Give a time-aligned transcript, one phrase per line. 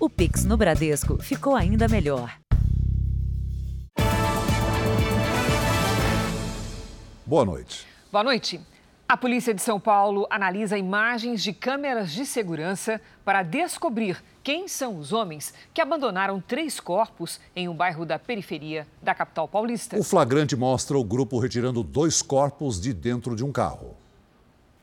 [0.00, 2.38] O Pix no Bradesco ficou ainda melhor.
[7.26, 7.84] Boa noite.
[8.12, 8.60] Boa noite.
[9.08, 14.96] A polícia de São Paulo analisa imagens de câmeras de segurança para descobrir quem são
[14.98, 19.98] os homens que abandonaram três corpos em um bairro da periferia da capital paulista.
[19.98, 23.96] O flagrante mostra o grupo retirando dois corpos de dentro de um carro.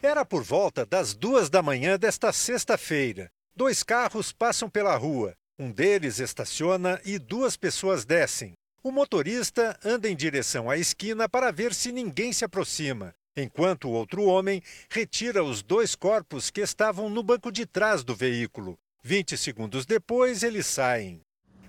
[0.03, 3.31] Era por volta das duas da manhã desta sexta-feira.
[3.55, 5.35] Dois carros passam pela rua.
[5.57, 8.53] Um deles estaciona e duas pessoas descem.
[8.83, 13.91] O motorista anda em direção à esquina para ver se ninguém se aproxima enquanto o
[13.91, 18.77] outro homem retira os dois corpos que estavam no banco de trás do veículo.
[19.03, 21.21] 20 segundos depois, eles saem.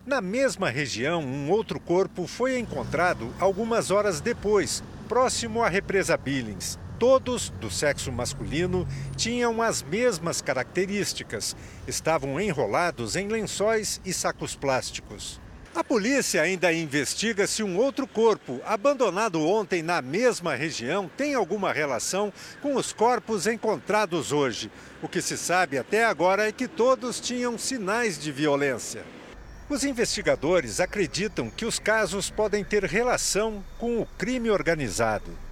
[0.07, 6.79] Na mesma região, um outro corpo foi encontrado algumas horas depois, próximo à represa Billings.
[6.99, 11.55] Todos, do sexo masculino, tinham as mesmas características.
[11.87, 15.39] Estavam enrolados em lençóis e sacos plásticos.
[15.75, 21.71] A polícia ainda investiga se um outro corpo, abandonado ontem na mesma região, tem alguma
[21.71, 24.71] relação com os corpos encontrados hoje.
[25.03, 29.05] O que se sabe até agora é que todos tinham sinais de violência.
[29.69, 35.46] Os investigadores acreditam que os casos podem ter relação com o crime organizado.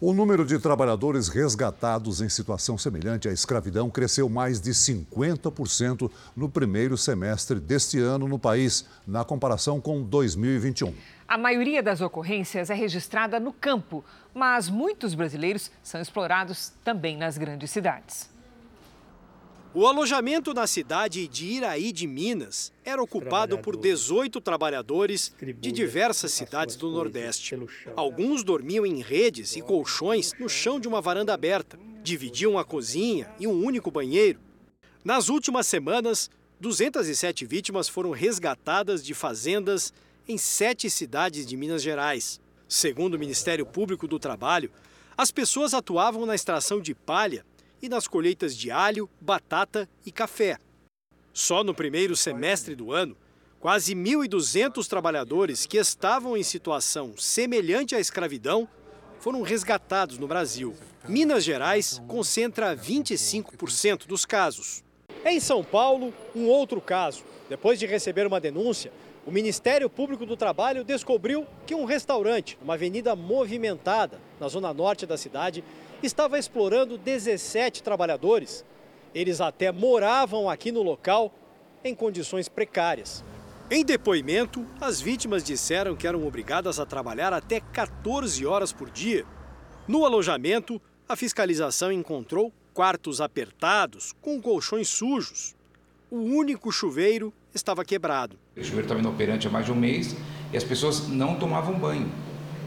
[0.00, 6.48] O número de trabalhadores resgatados em situação semelhante à escravidão cresceu mais de 50% no
[6.48, 10.94] primeiro semestre deste ano no país, na comparação com 2021.
[11.26, 17.36] A maioria das ocorrências é registrada no campo, mas muitos brasileiros são explorados também nas
[17.36, 18.30] grandes cidades.
[19.74, 26.32] O alojamento na cidade de Iraí de Minas era ocupado por 18 trabalhadores de diversas
[26.32, 27.54] cidades do Nordeste.
[27.94, 33.30] Alguns dormiam em redes e colchões no chão de uma varanda aberta, dividiam a cozinha
[33.38, 34.40] e um único banheiro.
[35.04, 39.92] Nas últimas semanas, 207 vítimas foram resgatadas de fazendas
[40.26, 42.40] em sete cidades de Minas Gerais.
[42.66, 44.70] Segundo o Ministério Público do Trabalho,
[45.16, 47.44] as pessoas atuavam na extração de palha
[47.80, 50.58] e nas colheitas de alho, batata e café.
[51.32, 53.16] Só no primeiro semestre do ano,
[53.60, 58.68] quase 1.200 trabalhadores que estavam em situação semelhante à escravidão
[59.20, 60.74] foram resgatados no Brasil.
[61.08, 64.82] Minas Gerais concentra 25% dos casos.
[65.24, 67.24] Em São Paulo, um outro caso.
[67.48, 68.92] Depois de receber uma denúncia,
[69.26, 75.04] o Ministério Público do Trabalho descobriu que um restaurante, uma avenida movimentada na zona norte
[75.04, 75.62] da cidade,
[76.02, 78.64] estava explorando 17 trabalhadores.
[79.14, 81.32] Eles até moravam aqui no local
[81.84, 83.24] em condições precárias.
[83.70, 89.26] Em depoimento, as vítimas disseram que eram obrigadas a trabalhar até 14 horas por dia.
[89.86, 95.54] No alojamento, a fiscalização encontrou quartos apertados, com colchões sujos.
[96.10, 98.38] O único chuveiro estava quebrado.
[98.56, 100.16] O chuveiro estava inoperante há mais de um mês
[100.52, 102.10] e as pessoas não tomavam banho.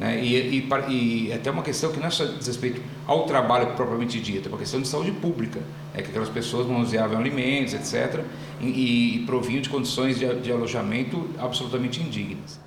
[0.01, 0.19] Né?
[0.19, 4.19] E, e, e, até uma questão que não é só diz respeito ao trabalho propriamente
[4.19, 5.62] dito, é uma questão de saúde pública,
[5.94, 8.25] é que aquelas pessoas manuseavam alimentos, etc.,
[8.59, 12.59] e, e provinham de condições de, de alojamento absolutamente indignas.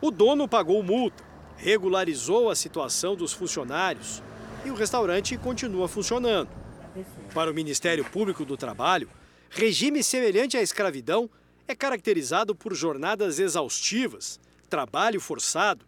[0.00, 1.22] O dono pagou multa,
[1.58, 4.22] regularizou a situação dos funcionários
[4.64, 6.48] e o restaurante continua funcionando.
[7.34, 9.10] Para o Ministério Público do Trabalho,
[9.50, 11.28] regime semelhante à escravidão
[11.66, 14.40] é caracterizado por jornadas exaustivas,
[14.70, 15.84] trabalho forçado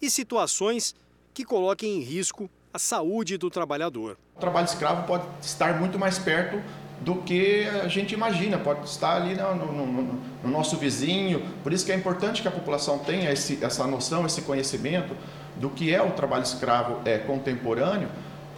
[0.00, 0.94] e situações
[1.32, 4.16] que coloquem em risco a saúde do trabalhador.
[4.36, 6.62] O trabalho escravo pode estar muito mais perto
[7.00, 11.42] do que a gente imagina, pode estar ali no, no, no, no nosso vizinho.
[11.62, 15.16] Por isso que é importante que a população tenha esse, essa noção, esse conhecimento
[15.56, 18.08] do que é o trabalho escravo é, contemporâneo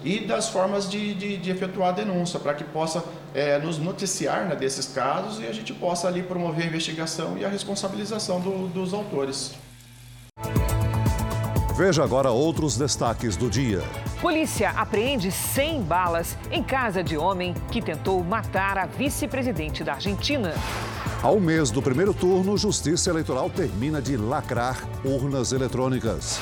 [0.04, 4.47] e das formas de, de, de efetuar a denúncia, para que possa é, nos noticiar
[4.47, 8.66] né, desses casos e a gente possa ali promover a investigação e a responsabilização do,
[8.69, 9.54] dos autores.
[11.84, 13.82] Veja agora outros destaques do dia.
[14.20, 20.55] Polícia apreende 100 balas em casa de homem que tentou matar a vice-presidente da Argentina.
[21.20, 26.38] Ao mês do primeiro turno, Justiça Eleitoral termina de lacrar urnas eletrônicas.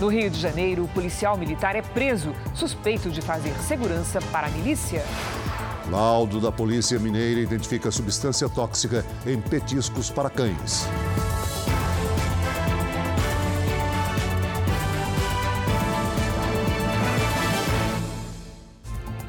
[0.00, 4.50] No Rio de Janeiro, o policial militar é preso, suspeito de fazer segurança para a
[4.50, 5.04] milícia.
[5.90, 10.88] Laudo da Polícia Mineira identifica substância tóxica em petiscos para cães.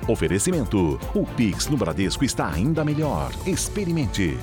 [0.07, 3.31] Oferecimento: o Pix no Bradesco está ainda melhor.
[3.45, 4.37] Experimente.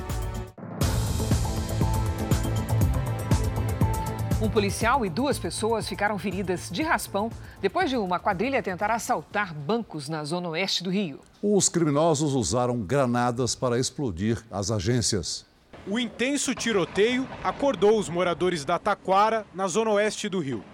[4.40, 7.30] Um policial e duas pessoas ficaram feridas de raspão
[7.60, 11.20] depois de uma quadrilha tentar assaltar bancos na zona oeste do Rio.
[11.42, 15.44] Os criminosos usaram granadas para explodir as agências.
[15.86, 20.64] O intenso tiroteio acordou os moradores da Taquara, na zona oeste do Rio.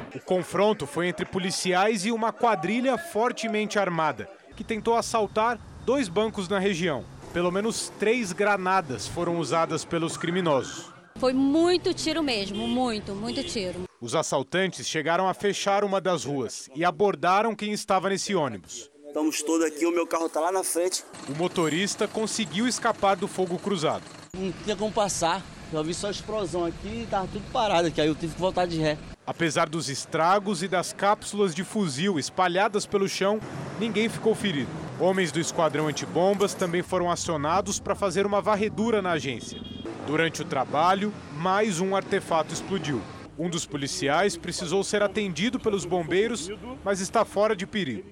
[0.00, 6.48] O confronto foi entre policiais e uma quadrilha fortemente armada, que tentou assaltar dois bancos
[6.48, 7.04] na região.
[7.32, 10.92] Pelo menos três granadas foram usadas pelos criminosos.
[11.16, 13.84] Foi muito tiro mesmo, muito, muito tiro.
[14.00, 18.90] Os assaltantes chegaram a fechar uma das ruas e abordaram quem estava nesse ônibus.
[19.06, 21.04] Estamos todos aqui, o meu carro está lá na frente.
[21.28, 24.02] O motorista conseguiu escapar do fogo cruzado.
[24.36, 25.40] Não tinha como passar.
[25.72, 28.66] Eu vi só explosão aqui e estava tudo parado aqui, aí eu tive que voltar
[28.66, 28.98] de ré.
[29.26, 33.40] Apesar dos estragos e das cápsulas de fuzil espalhadas pelo chão,
[33.80, 34.70] ninguém ficou ferido.
[35.00, 39.58] Homens do esquadrão antibombas também foram acionados para fazer uma varredura na agência.
[40.06, 43.00] Durante o trabalho, mais um artefato explodiu.
[43.38, 46.50] Um dos policiais precisou ser atendido pelos bombeiros,
[46.84, 48.04] mas está fora de perigo.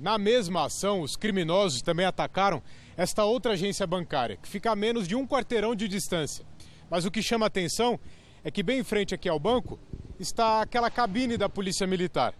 [0.00, 2.62] Na mesma ação, os criminosos também atacaram
[2.96, 6.46] esta outra agência bancária, que fica a menos de um quarteirão de distância.
[6.90, 8.00] Mas o que chama atenção
[8.42, 9.78] é que bem em frente aqui ao banco
[10.18, 12.34] está aquela cabine da Polícia Militar.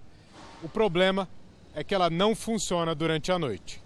[0.63, 1.29] O problema
[1.75, 3.83] é que ela não funciona durante a noite.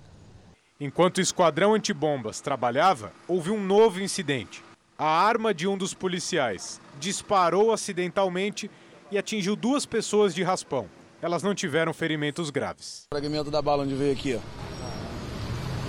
[0.81, 4.62] Enquanto o esquadrão antibombas trabalhava, houve um novo incidente.
[4.98, 8.70] A arma de um dos policiais disparou acidentalmente
[9.10, 10.88] e atingiu duas pessoas de raspão.
[11.20, 13.06] Elas não tiveram ferimentos graves.
[13.10, 14.38] O fragmento da bala onde veio aqui, ó.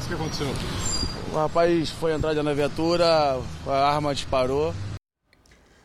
[0.03, 0.47] O que aconteceu?
[1.31, 4.73] O rapaz foi entrar na viatura, a arma disparou.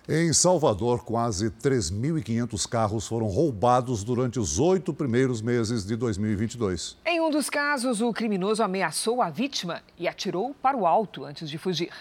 [0.08, 6.96] Em Salvador, quase 3.500 carros foram roubados durante os oito primeiros meses de 2022.
[7.04, 11.50] Em um dos casos, o criminoso ameaçou a vítima e atirou para o alto antes
[11.50, 11.92] de fugir.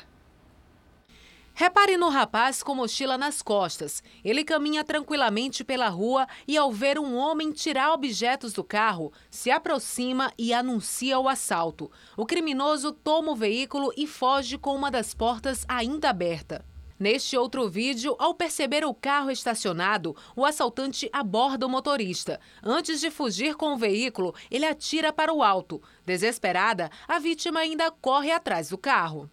[1.55, 4.03] Repare no rapaz com mochila nas costas.
[4.23, 9.49] Ele caminha tranquilamente pela rua e, ao ver um homem tirar objetos do carro, se
[9.49, 11.89] aproxima e anuncia o assalto.
[12.15, 16.63] O criminoso toma o veículo e foge com uma das portas ainda aberta.
[16.97, 22.39] Neste outro vídeo, ao perceber o carro estacionado, o assaltante aborda o motorista.
[22.63, 25.81] Antes de fugir com o veículo, ele atira para o alto.
[26.05, 29.29] Desesperada, a vítima ainda corre atrás do carro.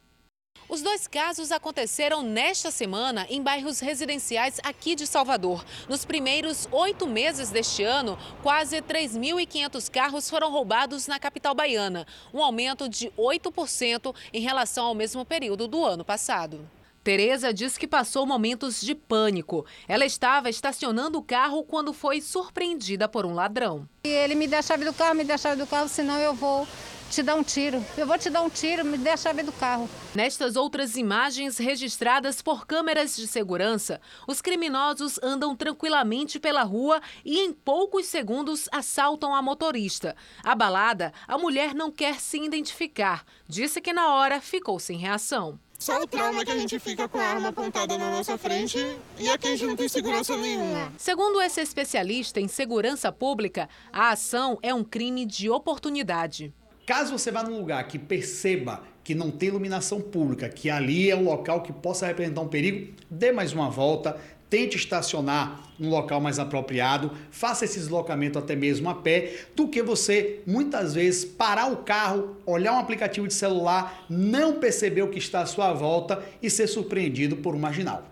[0.68, 5.64] Os dois casos aconteceram nesta semana em bairros residenciais aqui de Salvador.
[5.88, 12.42] Nos primeiros oito meses deste ano, quase 3.500 carros foram roubados na capital baiana, um
[12.42, 16.68] aumento de 8% em relação ao mesmo período do ano passado.
[17.02, 19.66] Tereza diz que passou momentos de pânico.
[19.88, 23.88] Ela estava estacionando o carro quando foi surpreendida por um ladrão.
[24.04, 26.32] Ele me dá a chave do carro, me dá a chave do carro, senão eu
[26.32, 26.66] vou
[27.10, 27.84] te dar um tiro.
[27.98, 29.90] Eu vou te dar um tiro, me dê a chave do carro.
[30.14, 37.40] Nestas outras imagens registradas por câmeras de segurança, os criminosos andam tranquilamente pela rua e
[37.40, 40.14] em poucos segundos assaltam a motorista.
[40.44, 43.26] Abalada, a mulher não quer se identificar.
[43.48, 45.58] Disse que na hora ficou sem reação.
[45.82, 48.78] Só o trauma que a gente fica com a arma apontada na nossa frente
[49.18, 50.92] e aqui junto em segurança nenhuma.
[50.96, 56.54] Segundo esse especialista em segurança pública, a ação é um crime de oportunidade.
[56.86, 61.16] Caso você vá num lugar que perceba que não tem iluminação pública, que ali é
[61.16, 64.16] um local que possa representar um perigo, dê mais uma volta,
[64.52, 69.82] tente estacionar num local mais apropriado, faça esse deslocamento até mesmo a pé, do que
[69.82, 75.16] você muitas vezes parar o carro, olhar um aplicativo de celular, não perceber o que
[75.16, 78.02] está à sua volta e ser surpreendido por um marginal.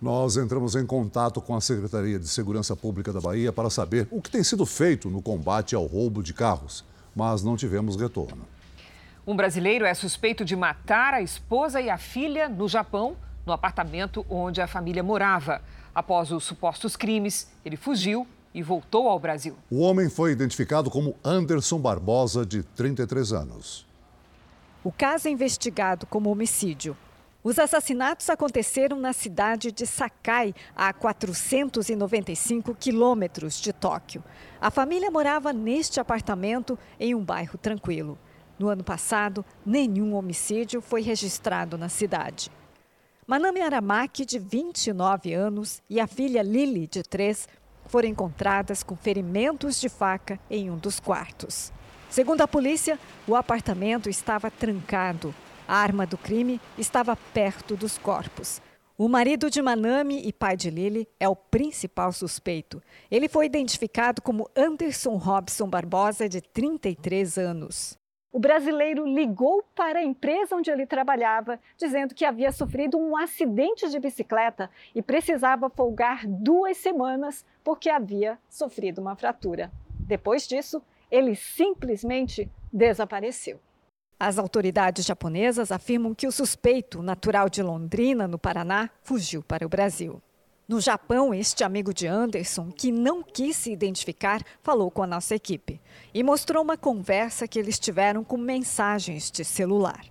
[0.00, 4.22] Nós entramos em contato com a Secretaria de Segurança Pública da Bahia para saber o
[4.22, 8.46] que tem sido feito no combate ao roubo de carros, mas não tivemos retorno.
[9.26, 13.14] Um brasileiro é suspeito de matar a esposa e a filha no Japão
[13.46, 15.62] no apartamento onde a família morava.
[15.94, 19.56] Após os supostos crimes, ele fugiu e voltou ao Brasil.
[19.70, 23.86] O homem foi identificado como Anderson Barbosa, de 33 anos.
[24.82, 26.96] O caso é investigado como homicídio.
[27.42, 34.22] Os assassinatos aconteceram na cidade de Sakai, a 495 quilômetros de Tóquio.
[34.60, 38.18] A família morava neste apartamento em um bairro tranquilo.
[38.58, 42.50] No ano passado, nenhum homicídio foi registrado na cidade.
[43.28, 47.48] Manami Aramaki, de 29 anos, e a filha Lili, de 3,
[47.86, 51.72] foram encontradas com ferimentos de faca em um dos quartos.
[52.08, 55.34] Segundo a polícia, o apartamento estava trancado.
[55.66, 58.62] A arma do crime estava perto dos corpos.
[58.96, 62.80] O marido de Manami e pai de Lili é o principal suspeito.
[63.10, 67.98] Ele foi identificado como Anderson Robson Barbosa, de 33 anos.
[68.32, 73.88] O brasileiro ligou para a empresa onde ele trabalhava, dizendo que havia sofrido um acidente
[73.88, 79.72] de bicicleta e precisava folgar duas semanas porque havia sofrido uma fratura.
[79.98, 83.60] Depois disso, ele simplesmente desapareceu.
[84.18, 89.68] As autoridades japonesas afirmam que o suspeito, natural de Londrina, no Paraná, fugiu para o
[89.68, 90.22] Brasil.
[90.68, 95.36] No Japão, este amigo de Anderson, que não quis se identificar, falou com a nossa
[95.36, 95.80] equipe
[96.12, 100.04] e mostrou uma conversa que eles tiveram com mensagens de celular.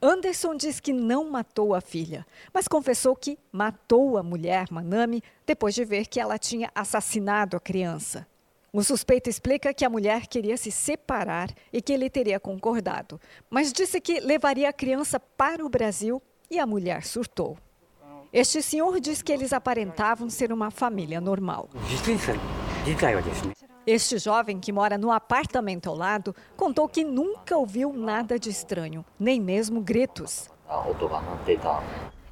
[0.00, 5.74] Anderson diz que não matou a filha, mas confessou que matou a mulher, Manami, depois
[5.74, 8.26] de ver que ela tinha assassinado a criança.
[8.72, 13.70] O suspeito explica que a mulher queria se separar e que ele teria concordado, mas
[13.70, 17.58] disse que levaria a criança para o Brasil e a mulher surtou.
[18.32, 21.68] Este senhor diz que eles aparentavam ser uma família normal.
[23.84, 29.04] Este jovem, que mora no apartamento ao lado, contou que nunca ouviu nada de estranho,
[29.18, 30.48] nem mesmo gritos.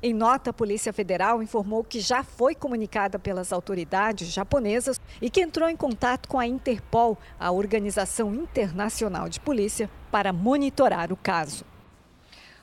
[0.00, 5.40] Em nota, a Polícia Federal informou que já foi comunicada pelas autoridades japonesas e que
[5.40, 11.64] entrou em contato com a Interpol, a Organização Internacional de Polícia, para monitorar o caso.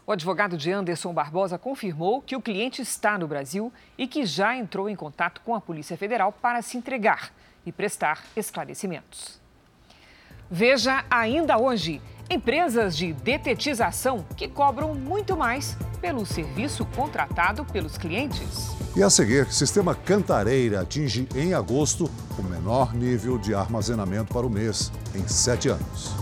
[0.08, 4.56] O advogado de Anderson Barbosa confirmou que o cliente está no Brasil e que já
[4.56, 7.34] entrou em contato com a Polícia Federal para se entregar
[7.66, 9.40] e prestar esclarecimentos.
[10.50, 18.76] Veja ainda hoje empresas de detetização que cobram muito mais pelo serviço contratado pelos clientes.
[18.96, 24.50] E a seguir, sistema Cantareira atinge em agosto o menor nível de armazenamento para o
[24.50, 26.14] mês em sete anos.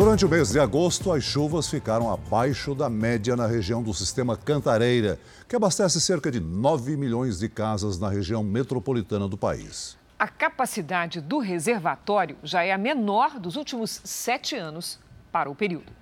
[0.00, 4.34] Durante o mês de agosto, as chuvas ficaram abaixo da média na região do sistema
[4.34, 9.98] Cantareira, que abastece cerca de 9 milhões de casas na região metropolitana do país.
[10.18, 14.98] A capacidade do reservatório já é a menor dos últimos sete anos
[15.30, 15.92] para o período.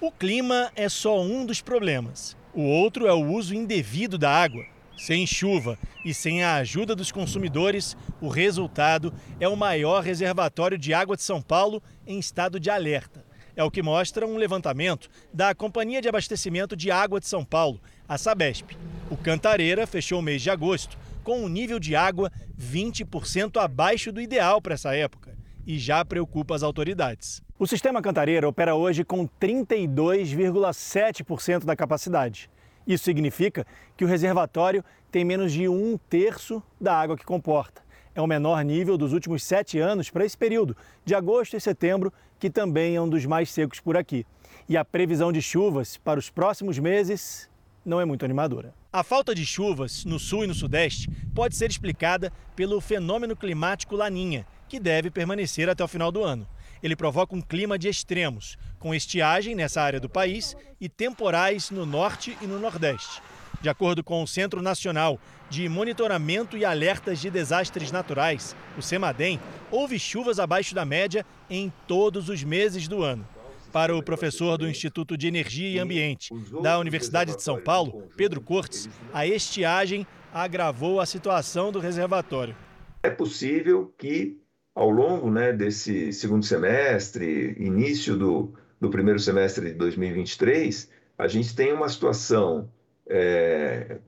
[0.00, 2.36] O clima é só um dos problemas.
[2.52, 4.64] O outro é o uso indevido da água.
[4.98, 10.92] Sem chuva e sem a ajuda dos consumidores, o resultado é o maior reservatório de
[10.92, 13.24] água de São Paulo em estado de alerta.
[13.54, 17.80] É o que mostra um levantamento da Companhia de Abastecimento de Água de São Paulo,
[18.08, 18.76] a Sabesp.
[19.08, 24.20] O Cantareira fechou o mês de agosto com um nível de água 20% abaixo do
[24.20, 27.40] ideal para essa época e já preocupa as autoridades.
[27.56, 32.50] O sistema Cantareira opera hoje com 32,7% da capacidade.
[32.88, 37.82] Isso significa que o reservatório tem menos de um terço da água que comporta.
[38.14, 42.10] É o menor nível dos últimos sete anos para esse período, de agosto e setembro,
[42.38, 44.26] que também é um dos mais secos por aqui.
[44.66, 47.48] E a previsão de chuvas para os próximos meses
[47.84, 48.74] não é muito animadora.
[48.90, 53.96] A falta de chuvas no sul e no sudeste pode ser explicada pelo fenômeno climático
[53.96, 56.48] Laninha, que deve permanecer até o final do ano
[56.82, 61.84] ele provoca um clima de extremos, com estiagem nessa área do país e temporais no
[61.84, 63.20] norte e no nordeste.
[63.60, 65.18] De acordo com o Centro Nacional
[65.50, 71.72] de Monitoramento e Alertas de Desastres Naturais, o CEMADEM, houve chuvas abaixo da média em
[71.86, 73.26] todos os meses do ano.
[73.72, 76.32] Para o professor do Instituto de Energia e Ambiente
[76.62, 82.56] da Universidade de São Paulo, Pedro Cortes, a estiagem agravou a situação do reservatório.
[83.02, 84.38] É possível que
[84.78, 91.52] ao longo né, desse segundo semestre, início do, do primeiro semestre de 2023, a gente
[91.56, 92.70] tem uma situação,
[93.08, 93.98] é,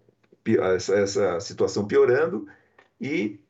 [0.46, 2.46] essa, essa situação piorando
[3.00, 3.40] e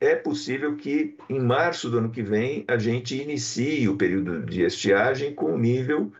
[0.00, 4.62] é possível que em março do ano que vem a gente inicie o período de
[4.62, 6.12] estiagem com um nível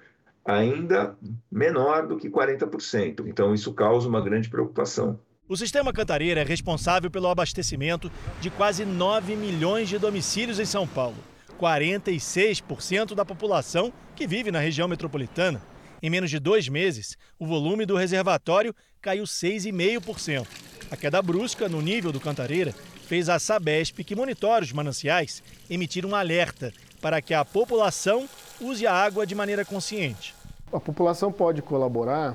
[0.45, 1.19] ainda
[1.51, 3.27] menor do que 40%.
[3.27, 5.19] Então, isso causa uma grande preocupação.
[5.49, 8.11] O sistema Cantareira é responsável pelo abastecimento
[8.41, 11.15] de quase 9 milhões de domicílios em São Paulo,
[11.57, 15.63] 46% da população que vive na região metropolitana.
[16.03, 20.45] Em menos de dois meses, o volume do reservatório caiu 6,5%.
[20.91, 22.75] A queda brusca no nível do Cantareira
[23.07, 28.29] fez a Sabesp, que monitora os mananciais, emitir um alerta para que a população
[28.61, 30.35] use a água de maneira consciente.
[30.73, 32.35] A população pode colaborar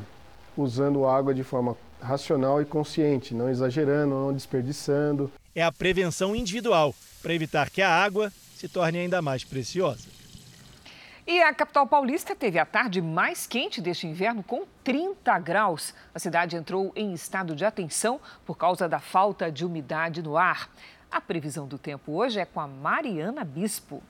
[0.55, 5.31] usando água de forma racional e consciente, não exagerando, não desperdiçando.
[5.53, 10.07] É a prevenção individual para evitar que a água se torne ainda mais preciosa.
[11.25, 15.93] E a capital paulista teve a tarde mais quente deste inverno, com 30 graus.
[16.13, 20.69] A cidade entrou em estado de atenção por causa da falta de umidade no ar.
[21.11, 24.01] A previsão do tempo hoje é com a Mariana Bispo.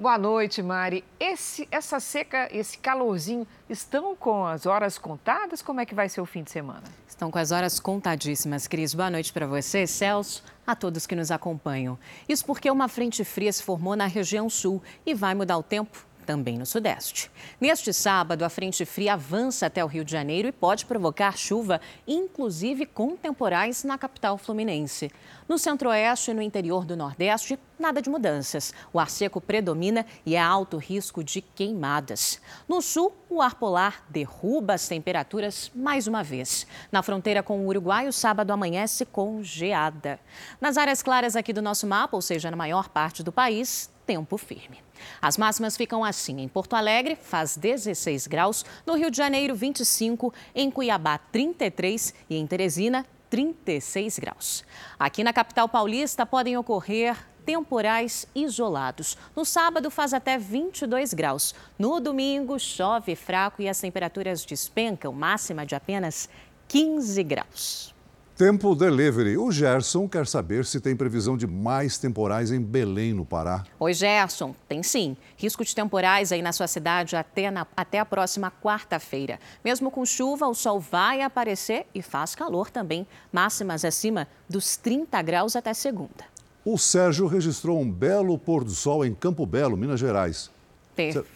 [0.00, 1.04] Boa noite, Mari.
[1.18, 5.60] Esse, essa seca, esse calorzinho, estão com as horas contadas?
[5.60, 6.84] Como é que vai ser o fim de semana?
[7.08, 8.94] Estão com as horas contadíssimas, Cris.
[8.94, 11.98] Boa noite para você, Celso, a todos que nos acompanham.
[12.28, 16.06] Isso porque uma frente fria se formou na região sul e vai mudar o tempo
[16.28, 17.30] também no Sudeste.
[17.58, 21.80] Neste sábado, a frente fria avança até o Rio de Janeiro e pode provocar chuva,
[22.06, 25.10] inclusive com temporais na capital fluminense.
[25.48, 28.74] No centro-oeste e no interior do Nordeste, nada de mudanças.
[28.92, 32.42] O ar seco predomina e há alto risco de queimadas.
[32.68, 36.66] No sul, o ar polar derruba as temperaturas mais uma vez.
[36.92, 40.20] Na fronteira com o Uruguai, o sábado amanhece com geada.
[40.60, 44.38] Nas áreas claras aqui do nosso mapa, ou seja, na maior parte do país, tempo
[44.38, 44.78] firme.
[45.20, 50.32] As máximas ficam assim: em Porto Alegre, faz 16 graus, no Rio de Janeiro, 25,
[50.54, 54.64] em Cuiabá, 33 e em Teresina, 36 graus.
[54.98, 59.18] Aqui na capital paulista podem ocorrer temporais isolados.
[59.36, 61.54] No sábado faz até 22 graus.
[61.78, 66.30] No domingo chove fraco e as temperaturas despencam, máxima de apenas
[66.66, 67.97] 15 graus.
[68.38, 69.36] Tempo Delivery.
[69.36, 73.64] O Gerson quer saber se tem previsão de mais temporais em Belém, no Pará.
[73.80, 74.54] Oi, Gerson.
[74.68, 75.16] Tem sim.
[75.36, 79.40] Risco de temporais aí na sua cidade até, na, até a próxima quarta-feira.
[79.64, 83.04] Mesmo com chuva, o sol vai aparecer e faz calor também.
[83.32, 86.24] Máximas acima dos 30 graus até segunda.
[86.64, 90.48] O Sérgio registrou um belo pôr do sol em Campo Belo, Minas Gerais.
[90.94, 91.26] Perfeito.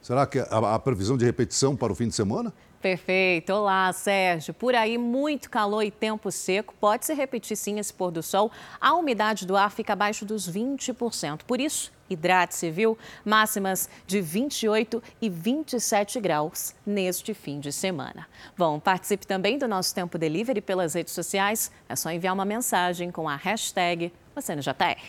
[0.00, 2.54] Será que a, a previsão de repetição para o fim de semana?
[2.82, 3.52] Perfeito.
[3.52, 4.52] Olá, Sérgio.
[4.52, 6.74] Por aí, muito calor e tempo seco.
[6.80, 8.50] Pode se repetir sim esse pôr do sol.
[8.80, 11.42] A umidade do ar fica abaixo dos 20%.
[11.46, 12.98] Por isso, hidrate-se, viu?
[13.24, 18.26] Máximas de 28 e 27 graus neste fim de semana.
[18.58, 21.70] Bom, participe também do nosso Tempo Delivery pelas redes sociais.
[21.88, 25.00] É só enviar uma mensagem com a hashtag você no JR.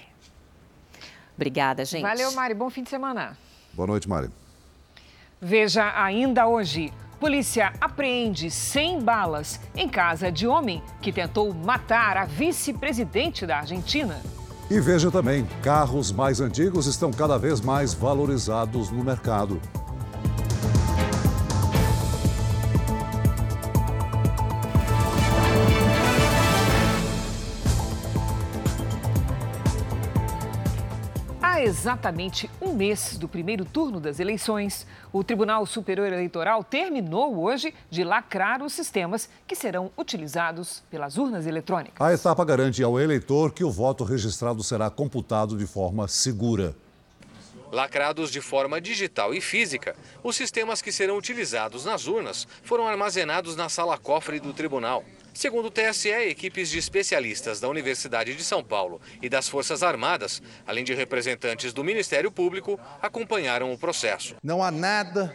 [1.36, 2.04] Obrigada, gente.
[2.04, 2.54] Valeu, Mari.
[2.54, 3.36] Bom fim de semana.
[3.74, 4.30] Boa noite, Mari.
[5.42, 6.94] Veja ainda hoje.
[7.24, 14.22] Polícia apreende 100 balas em casa de homem que tentou matar a vice-presidente da Argentina.
[14.70, 19.62] E veja também: carros mais antigos estão cada vez mais valorizados no mercado.
[31.64, 38.04] Exatamente um mês do primeiro turno das eleições, o Tribunal Superior Eleitoral terminou hoje de
[38.04, 42.06] lacrar os sistemas que serão utilizados pelas urnas eletrônicas.
[42.06, 46.76] A etapa garante ao eleitor que o voto registrado será computado de forma segura.
[47.72, 53.56] Lacrados de forma digital e física, os sistemas que serão utilizados nas urnas foram armazenados
[53.56, 55.04] na sala cofre do tribunal.
[55.34, 60.42] Segundo o TSE, equipes de especialistas da Universidade de São Paulo e das Forças Armadas,
[60.66, 64.36] além de representantes do Ministério Público, acompanharam o processo.
[64.44, 65.34] Não há nada,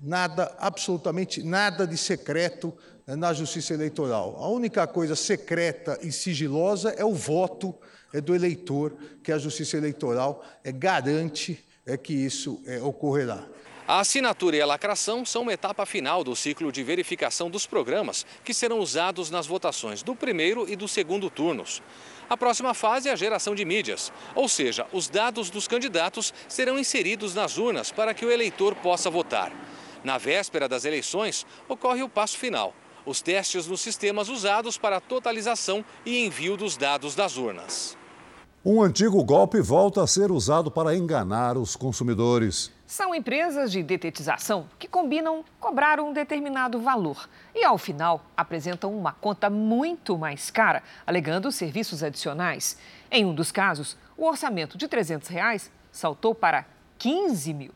[0.00, 2.72] nada, absolutamente nada de secreto
[3.06, 4.36] na Justiça Eleitoral.
[4.38, 7.74] A única coisa secreta e sigilosa é o voto
[8.12, 13.46] é do eleitor, que a Justiça Eleitoral é, garante é, que isso ocorrerá.
[13.88, 18.26] A assinatura e a lacração são uma etapa final do ciclo de verificação dos programas
[18.44, 21.82] que serão usados nas votações do primeiro e do segundo turnos.
[22.28, 26.78] A próxima fase é a geração de mídias, ou seja, os dados dos candidatos serão
[26.78, 29.50] inseridos nas urnas para que o eleitor possa votar.
[30.04, 32.74] Na véspera das eleições, ocorre o passo final:
[33.06, 37.96] os testes nos sistemas usados para a totalização e envio dos dados das urnas.
[38.62, 42.76] Um antigo golpe volta a ser usado para enganar os consumidores.
[42.88, 49.12] São empresas de detetização que combinam cobrar um determinado valor e, ao final, apresentam uma
[49.12, 52.78] conta muito mais cara, alegando serviços adicionais.
[53.10, 56.64] Em um dos casos, o orçamento de 300 reais saltou para
[56.96, 57.72] 15 mil.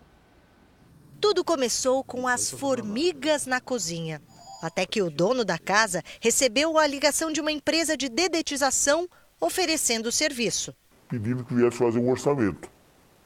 [1.20, 4.22] Tudo começou com as formigas na cozinha.
[4.62, 9.06] Até que o dono da casa recebeu a ligação de uma empresa de dedetização
[9.38, 10.74] oferecendo o serviço.
[11.06, 12.70] Pedindo que viesse fazer um orçamento.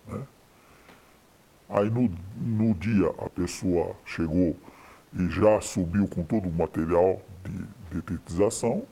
[0.08, 0.26] Né?
[1.68, 4.56] Aí no, no dia a pessoa chegou
[5.12, 8.86] e já subiu com todo o material de detetização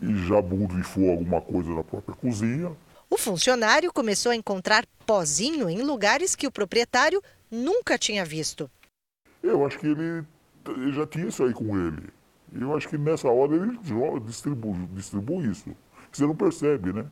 [0.00, 2.72] e já borrifou alguma coisa da própria cozinha.
[3.08, 8.70] O funcionário começou a encontrar pozinho em lugares que o proprietário nunca tinha visto.
[9.42, 10.24] Eu acho que ele,
[10.66, 12.08] ele já tinha isso aí com ele.
[12.52, 13.78] Eu acho que nessa hora ele
[14.24, 15.74] distribui, distribui isso.
[16.10, 17.06] Você não percebe, né?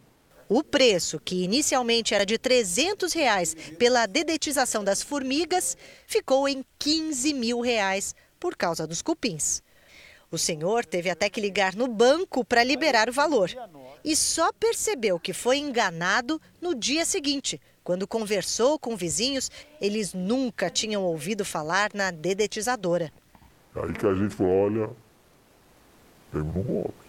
[0.55, 7.33] O preço, que inicialmente era de 300 reais pela dedetização das formigas, ficou em 15
[7.33, 9.63] mil reais por causa dos cupins.
[10.31, 13.51] O senhor teve até que ligar no banco para liberar o valor.
[14.05, 20.69] E só percebeu que foi enganado no dia seguinte, Quando conversou com vizinhos, eles nunca
[20.69, 23.11] tinham ouvido falar na dedetizadora.
[23.75, 24.91] Aí que a gente falou, olha,
[26.31, 27.02] temos um golpe.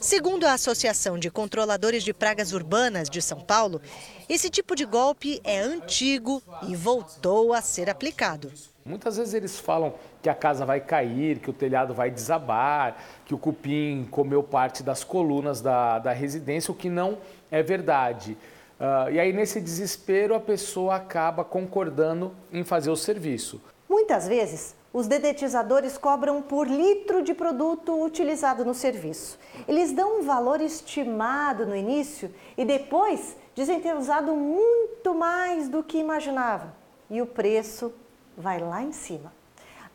[0.00, 3.82] Segundo a Associação de Controladores de Pragas Urbanas de São Paulo,
[4.30, 8.50] esse tipo de golpe é antigo e voltou a ser aplicado.
[8.82, 13.34] Muitas vezes eles falam que a casa vai cair, que o telhado vai desabar, que
[13.34, 17.18] o cupim comeu parte das colunas da, da residência, o que não
[17.50, 18.38] é verdade.
[18.80, 23.60] Uh, e aí, nesse desespero, a pessoa acaba concordando em fazer o serviço.
[23.86, 29.38] Muitas vezes, os dedetizadores cobram por litro de produto utilizado no serviço.
[29.68, 35.82] Eles dão um valor estimado no início e depois dizem ter usado muito mais do
[35.82, 36.72] que imaginavam.
[37.08, 37.92] E o preço
[38.36, 39.32] vai lá em cima.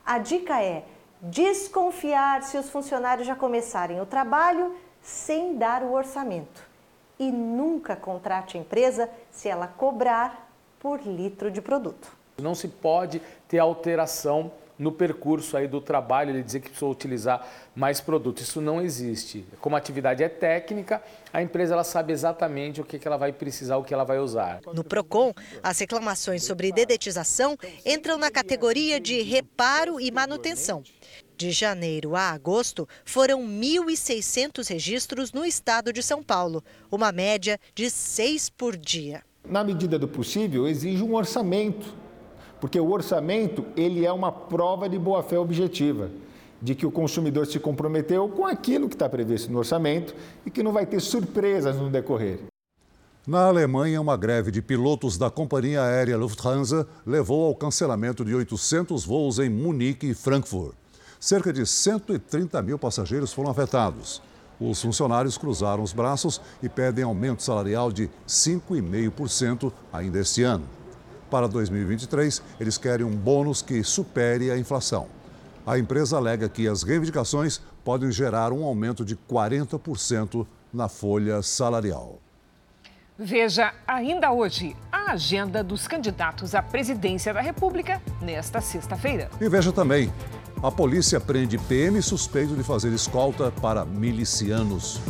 [0.05, 0.85] A dica é
[1.21, 6.63] desconfiar se os funcionários já começarem o trabalho sem dar o orçamento.
[7.19, 12.15] E nunca contrate a empresa se ela cobrar por litro de produto.
[12.41, 17.47] Não se pode ter alteração no percurso aí do trabalho, ele dizer que precisa utilizar
[17.75, 18.43] mais produtos.
[18.43, 19.45] Isso não existe.
[19.59, 23.31] Como a atividade é técnica, a empresa ela sabe exatamente o que, que ela vai
[23.31, 24.59] precisar, o que ela vai usar.
[24.73, 25.33] No PROCON,
[25.63, 30.83] as reclamações sobre dedetização entram na categoria de reparo e manutenção.
[31.37, 37.89] De janeiro a agosto, foram 1.600 registros no estado de São Paulo, uma média de
[37.89, 39.21] seis por dia.
[39.43, 42.04] Na medida do possível, exige um orçamento
[42.59, 46.09] porque o orçamento ele é uma prova de boa-fé objetiva,
[46.61, 50.15] de que o consumidor se comprometeu com aquilo que está previsto no orçamento
[50.45, 52.39] e que não vai ter surpresas no decorrer.
[53.27, 59.03] Na Alemanha, uma greve de pilotos da companhia aérea Lufthansa levou ao cancelamento de 800
[59.03, 60.75] voos em Munique e Frankfurt.
[61.19, 64.21] Cerca de 130 mil passageiros foram afetados.
[64.59, 70.65] Os funcionários cruzaram os braços e pedem aumento salarial de 5,5% ainda este ano.
[71.35, 75.07] Para 2023, eles querem um bônus que supere a inflação.
[75.67, 82.19] A empresa alega que as reivindicações podem gerar um aumento de 40% na folha salarial.
[83.19, 89.29] Veja ainda hoje a agenda dos candidatos à presidência da República nesta sexta-feira.
[89.41, 90.13] E veja também:
[90.63, 95.01] a polícia prende PM suspeito de fazer escolta para milicianos.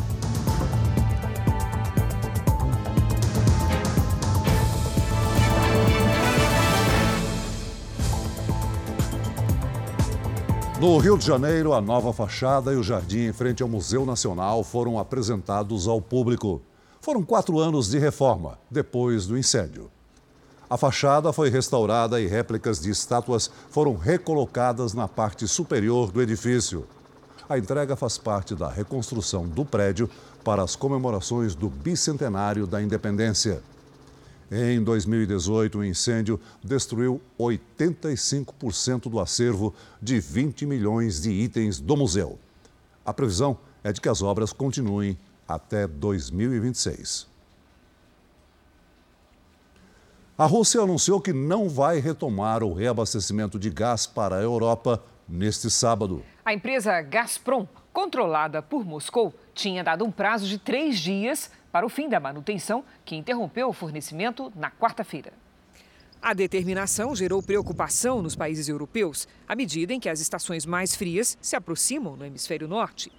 [10.80, 14.62] No Rio de Janeiro, a nova fachada e o jardim em frente ao Museu Nacional
[14.62, 16.62] foram apresentados ao público.
[17.00, 19.90] Foram quatro anos de reforma, depois do incêndio.
[20.70, 26.86] A fachada foi restaurada e réplicas de estátuas foram recolocadas na parte superior do edifício.
[27.48, 30.10] A entrega faz parte da reconstrução do prédio
[30.44, 33.64] para as comemorações do bicentenário da independência.
[34.52, 42.38] Em 2018, o incêndio destruiu 85% do acervo de 20 milhões de itens do museu.
[43.04, 47.28] A previsão é de que as obras continuem até 2026.
[50.38, 55.72] A Rússia anunciou que não vai retomar o reabastecimento de gás para a Europa neste
[55.72, 56.24] sábado.
[56.44, 61.90] A empresa Gazprom, controlada por Moscou, tinha dado um prazo de três dias para o
[61.90, 65.34] fim da manutenção, que interrompeu o fornecimento na quarta-feira.
[66.22, 71.38] A determinação gerou preocupação nos países europeus, à medida em que as estações mais frias
[71.42, 73.12] se aproximam no hemisfério norte.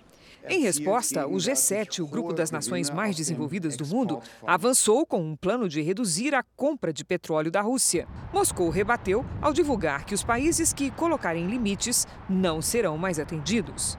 [0.49, 5.35] Em resposta, o G7, o grupo das nações mais desenvolvidas do mundo, avançou com um
[5.35, 8.07] plano de reduzir a compra de petróleo da Rússia.
[8.33, 13.99] Moscou rebateu ao divulgar que os países que colocarem limites não serão mais atendidos.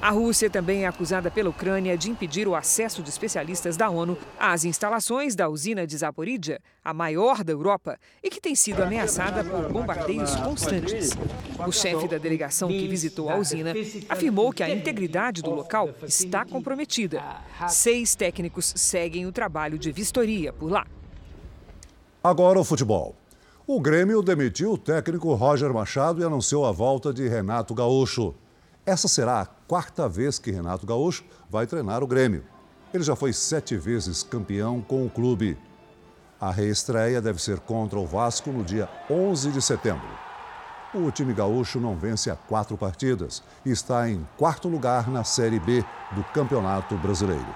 [0.00, 4.16] A Rússia também é acusada pela Ucrânia de impedir o acesso de especialistas da ONU
[4.38, 9.42] às instalações da usina de Zaporizhia, a maior da Europa, e que tem sido ameaçada
[9.42, 11.10] por bombardeios constantes.
[11.66, 13.72] O chefe da delegação que visitou a usina
[14.08, 17.22] afirmou que a integridade do local está comprometida.
[17.68, 20.86] Seis técnicos seguem o trabalho de vistoria por lá.
[22.22, 23.14] Agora o futebol.
[23.66, 28.34] O Grêmio demitiu o técnico Roger Machado e anunciou a volta de Renato Gaúcho.
[28.86, 32.44] Essa será a quarta vez que Renato Gaúcho vai treinar o Grêmio.
[32.94, 35.58] Ele já foi sete vezes campeão com o clube.
[36.40, 40.06] A reestreia deve ser contra o Vasco no dia 11 de setembro.
[40.94, 45.58] O time gaúcho não vence há quatro partidas e está em quarto lugar na Série
[45.58, 47.54] B do Campeonato Brasileiro.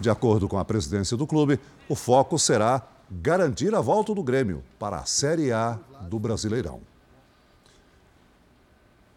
[0.00, 4.64] De acordo com a presidência do clube, o foco será garantir a volta do Grêmio
[4.78, 6.93] para a Série A do Brasileirão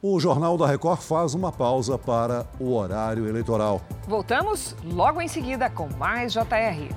[0.01, 3.81] o Jornal da Record faz uma pausa para o horário eleitoral.
[4.07, 6.93] Voltamos logo em seguida com mais JR.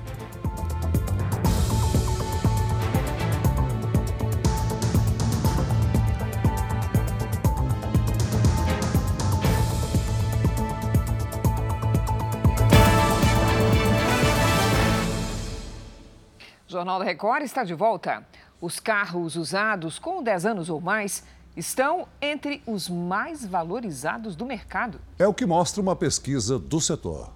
[16.67, 18.25] O Jornal da Record está de volta.
[18.61, 21.23] Os carros usados com 10 anos ou mais
[21.55, 24.99] estão entre os mais valorizados do mercado.
[25.19, 27.31] É o que mostra uma pesquisa do setor.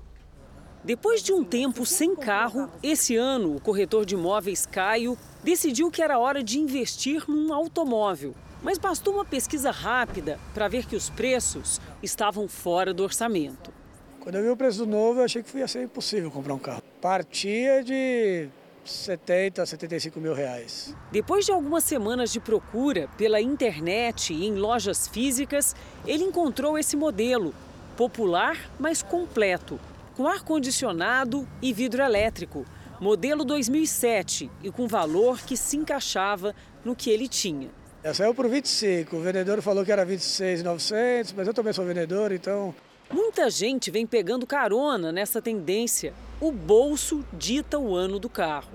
[0.84, 6.02] Depois de um tempo sem carro, esse ano o corretor de imóveis Caio decidiu que
[6.02, 8.36] era hora de investir num automóvel.
[8.62, 13.72] Mas bastou uma pesquisa rápida para ver que os preços estavam fora do orçamento.
[14.20, 16.82] Quando eu vi o preço novo, eu achei que ia ser impossível comprar um carro.
[17.02, 18.48] Partia de
[18.92, 20.96] 70, 75 mil reais.
[21.12, 26.96] Depois de algumas semanas de procura pela internet e em lojas físicas, ele encontrou esse
[26.96, 27.54] modelo,
[27.98, 29.80] popular, mas completo,
[30.16, 32.66] com ar-condicionado e vidro elétrico,
[33.00, 37.70] modelo 2007 e com valor que se encaixava no que ele tinha.
[38.04, 42.32] Essa saiu por 25, o vendedor falou que era 26,900, mas eu também sou vendedor,
[42.32, 42.74] então...
[43.12, 46.12] Muita gente vem pegando carona nessa tendência.
[46.42, 48.72] O bolso dita o ano do carro.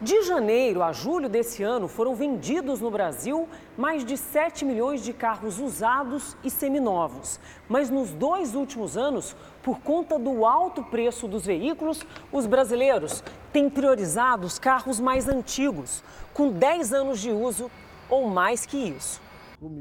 [0.00, 5.12] De janeiro a julho desse ano, foram vendidos no Brasil mais de 7 milhões de
[5.12, 7.40] carros usados e seminovos.
[7.68, 13.68] Mas nos dois últimos anos, por conta do alto preço dos veículos, os brasileiros têm
[13.68, 17.70] priorizado os carros mais antigos, com 10 anos de uso
[18.08, 19.20] ou mais que isso.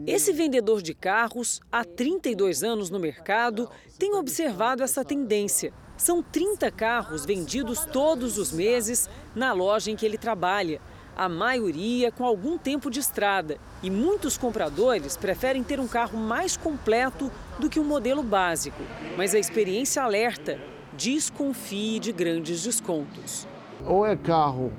[0.06, 3.68] Esse vendedor de carros, há 32 anos no mercado,
[3.98, 5.74] tem observado essa tendência.
[5.98, 10.80] São 30 carros vendidos todos os meses na loja em que ele trabalha.
[11.16, 13.58] A maioria com algum tempo de estrada.
[13.82, 18.82] E muitos compradores preferem ter um carro mais completo do que um modelo básico.
[19.18, 20.60] Mas a experiência alerta:
[20.94, 23.48] desconfie de grandes descontos.
[23.86, 24.72] Ou é carro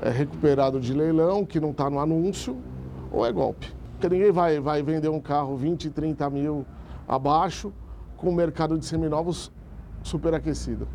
[0.00, 2.56] é, recuperado de leilão, que não está no anúncio,
[3.10, 3.76] ou é golpe.
[4.08, 6.66] Ninguém vai, vai vender um carro 20, 30 mil
[7.06, 7.72] abaixo
[8.16, 9.50] com o mercado de seminovos
[10.02, 10.88] superaquecido.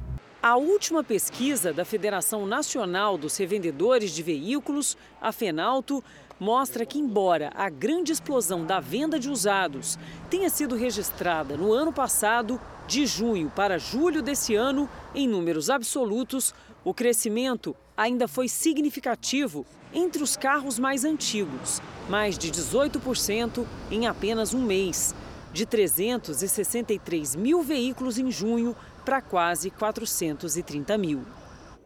[0.43, 6.03] A última pesquisa da Federação Nacional dos Revendedores de Veículos, a FENALTO,
[6.39, 9.99] mostra que, embora a grande explosão da venda de usados
[10.31, 16.55] tenha sido registrada no ano passado, de junho para julho desse ano, em números absolutos,
[16.83, 24.55] o crescimento ainda foi significativo entre os carros mais antigos, mais de 18% em apenas
[24.55, 25.13] um mês,
[25.53, 31.21] de 363 mil veículos em junho para quase 430 mil.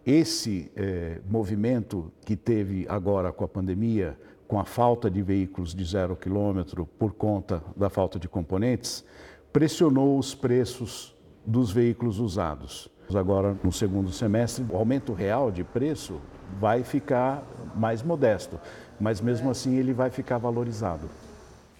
[0.06, 5.84] Esse é, movimento que teve agora com a pandemia, com a falta de veículos de
[5.84, 9.04] zero quilômetro por conta da falta de componentes,
[9.51, 11.13] pressionou os preços
[11.45, 12.89] dos veículos usados.
[13.13, 16.20] Agora, no segundo semestre, o aumento real de preço
[16.60, 17.44] vai ficar
[17.76, 18.60] mais modesto,
[19.00, 21.10] mas mesmo assim ele vai ficar valorizado.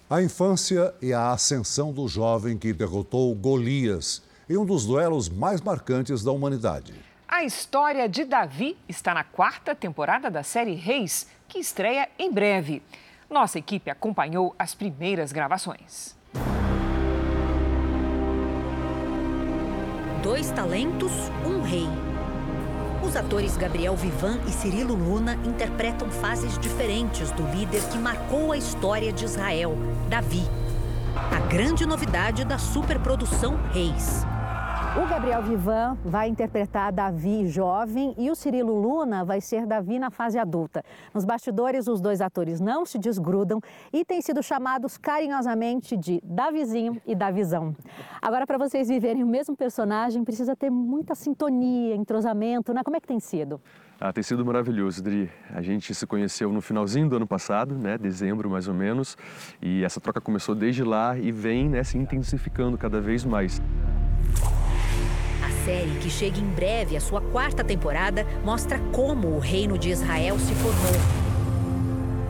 [0.08, 5.60] A infância e a ascensão do jovem que derrotou Golias em um dos duelos mais
[5.60, 6.94] marcantes da humanidade.
[7.26, 12.82] A história de Davi está na quarta temporada da série Reis, que estreia em breve.
[13.28, 16.15] Nossa equipe acompanhou as primeiras gravações.
[20.26, 21.12] Dois talentos,
[21.46, 21.86] um rei.
[23.00, 28.58] Os atores Gabriel Vivan e Cirilo Luna interpretam fases diferentes do líder que marcou a
[28.58, 30.42] história de Israel, Davi.
[31.14, 34.26] A grande novidade da superprodução Reis.
[34.96, 40.10] O Gabriel Vivan vai interpretar Davi jovem e o Cirilo Luna vai ser Davi na
[40.10, 40.82] fase adulta.
[41.12, 43.60] Nos bastidores, os dois atores não se desgrudam
[43.92, 47.76] e têm sido chamados carinhosamente de Davizinho e Davizão.
[48.22, 52.82] Agora, para vocês viverem o mesmo personagem, precisa ter muita sintonia, entrosamento, né?
[52.82, 53.60] Como é que tem sido?
[54.00, 55.30] Ah, tem sido maravilhoso, Dri.
[55.54, 59.16] A gente se conheceu no finalzinho do ano passado, né, dezembro mais ou menos,
[59.60, 63.60] e essa troca começou desde lá e vem né, se intensificando cada vez mais
[65.66, 70.38] série, que chega em breve à sua quarta temporada, mostra como o reino de Israel
[70.38, 70.94] se formou.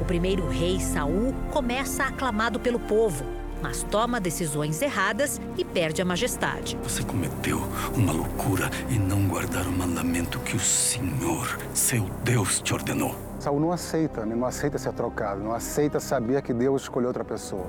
[0.00, 3.26] O primeiro rei, Saul, começa aclamado pelo povo,
[3.62, 6.78] mas toma decisões erradas e perde a majestade.
[6.82, 7.60] Você cometeu
[7.94, 13.14] uma loucura em não guardar o mandamento que o Senhor, seu Deus, te ordenou.
[13.38, 14.34] Saul não aceita, né?
[14.34, 17.66] não aceita ser trocado, não aceita saber que Deus escolheu outra pessoa.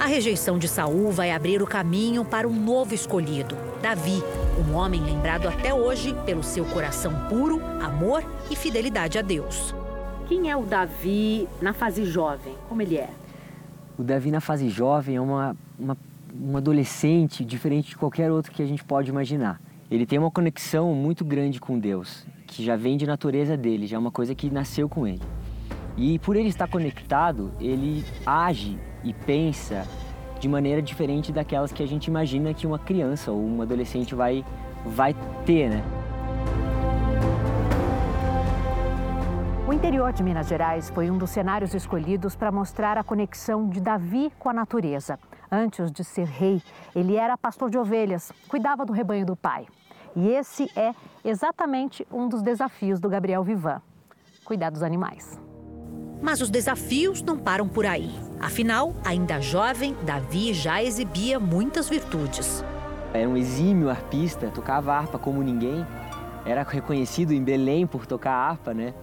[0.00, 4.22] A rejeição de Saul vai abrir o caminho para um novo escolhido, Davi,
[4.58, 9.74] um homem lembrado até hoje pelo seu coração puro, amor e fidelidade a Deus.
[10.26, 12.54] Quem é o Davi na fase jovem?
[12.66, 13.10] Como ele é?
[13.98, 15.98] O Davi na fase jovem é uma, uma,
[16.34, 19.60] um adolescente diferente de qualquer outro que a gente pode imaginar.
[19.90, 23.98] Ele tem uma conexão muito grande com Deus, que já vem de natureza dele, já
[23.98, 25.20] é uma coisa que nasceu com ele.
[25.94, 29.86] E por ele estar conectado, ele age e pensa
[30.38, 34.44] de maneira diferente daquelas que a gente imagina que uma criança ou um adolescente vai,
[34.84, 35.84] vai ter, né?
[39.68, 43.80] O interior de Minas Gerais foi um dos cenários escolhidos para mostrar a conexão de
[43.80, 45.18] Davi com a natureza.
[45.48, 46.60] Antes de ser rei,
[46.94, 49.66] ele era pastor de ovelhas, cuidava do rebanho do pai.
[50.16, 50.92] E esse é
[51.24, 53.80] exatamente um dos desafios do Gabriel Vivan:
[54.44, 55.40] cuidar dos animais.
[56.22, 58.10] Mas os desafios não param por aí.
[58.38, 62.64] Afinal, ainda jovem, Davi já exibia muitas virtudes.
[63.12, 65.86] Era um exímio arpista, tocava harpa como ninguém.
[66.44, 68.94] Era reconhecido em Belém por tocar harpa, né?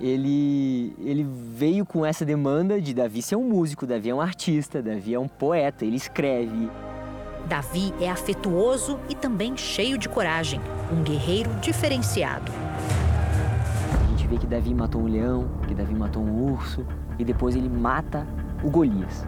[0.00, 4.82] Ele, ele veio com essa demanda de Davi ser um músico, Davi é um artista,
[4.82, 6.68] Davi é um poeta, ele escreve.
[7.46, 12.50] Davi é afetuoso e também cheio de coragem, um guerreiro diferenciado.
[14.34, 16.84] Vê que Davi matou um leão, que Davi matou um urso
[17.20, 18.26] e depois ele mata
[18.64, 19.24] o Golias.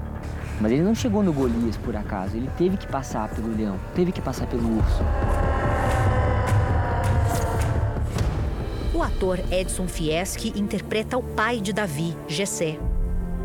[0.60, 4.10] Mas ele não chegou no Golias por acaso, ele teve que passar pelo leão, teve
[4.10, 5.04] que passar pelo urso.
[8.92, 12.76] O ator Edson Fieschi interpreta o pai de Davi, Gessé.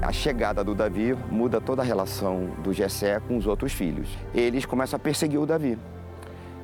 [0.01, 4.09] A chegada do Davi muda toda a relação do Gessé com os outros filhos.
[4.33, 5.77] Eles começam a perseguir o Davi.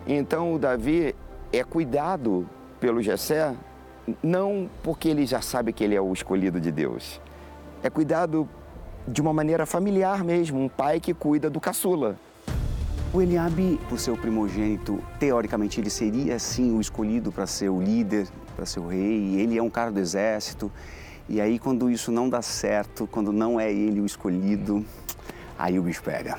[0.07, 1.13] Então o Davi
[1.53, 3.53] é cuidado pelo Gessé
[4.23, 7.19] não porque ele já sabe que ele é o escolhido de Deus.
[7.83, 8.47] É cuidado
[9.07, 12.17] de uma maneira familiar mesmo, um pai que cuida do caçula.
[13.13, 17.81] O Eliabe, por ser o primogênito, teoricamente ele seria sim o escolhido para ser o
[17.81, 19.35] líder, para ser o rei.
[19.39, 20.71] Ele é um cara do exército.
[21.29, 24.85] E aí quando isso não dá certo, quando não é ele o escolhido,
[25.57, 26.37] aí o bicho pega.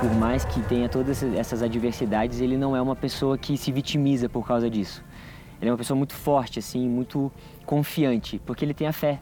[0.00, 4.28] Por mais que tenha todas essas adversidades, ele não é uma pessoa que se vitimiza
[4.28, 5.04] por causa disso.
[5.62, 7.30] Ele é uma pessoa muito forte, assim, muito
[7.64, 9.20] confiante, porque ele tem a fé.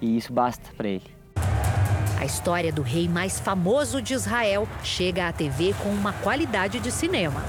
[0.00, 1.02] E isso basta para ele.
[2.16, 6.92] A história do rei mais famoso de Israel chega à TV com uma qualidade de
[6.92, 7.42] cinema.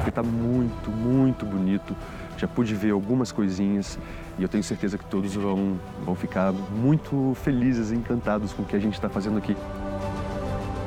[0.00, 1.94] Ele está muito, muito bonito.
[2.36, 3.96] Já pude ver algumas coisinhas
[4.36, 8.64] e eu tenho certeza que todos vão, vão ficar muito felizes e encantados com o
[8.64, 9.56] que a gente está fazendo aqui.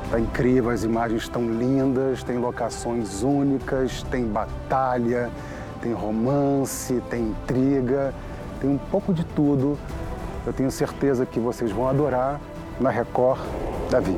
[0.04, 5.30] Está incrível, as imagens estão lindas, tem locações únicas, tem batalha,
[5.82, 8.14] tem romance, tem intriga,
[8.60, 9.76] tem um pouco de tudo.
[10.46, 12.40] Eu tenho certeza que vocês vão adorar
[12.80, 13.40] na Record
[13.90, 14.16] Davi.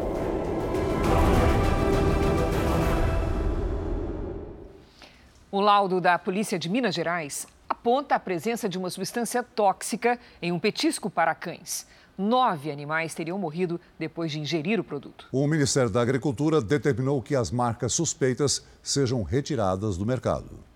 [5.51, 10.53] O laudo da Polícia de Minas Gerais aponta a presença de uma substância tóxica em
[10.53, 11.87] um petisco para cães.
[12.17, 15.27] Nove animais teriam morrido depois de ingerir o produto.
[15.33, 20.74] O Ministério da Agricultura determinou que as marcas suspeitas sejam retiradas do mercado.